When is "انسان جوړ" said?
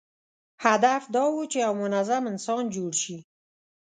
2.31-2.91